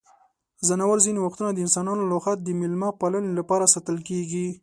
ځناور 0.67 0.97
ځینې 1.05 1.19
وختونه 1.21 1.51
د 1.53 1.57
انسانانو 1.65 2.03
لخوا 2.11 2.33
د 2.37 2.47
مېلمه 2.59 2.89
پالنې 2.99 3.31
لپاره 3.39 3.71
ساتل 3.73 3.97
کیږي. 4.09 4.47